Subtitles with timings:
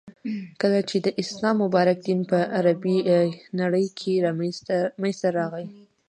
[0.61, 2.97] ،کله چی د اسلام مبارک دین په عربی
[3.61, 4.13] نړی کی
[5.01, 5.65] منځته راغی.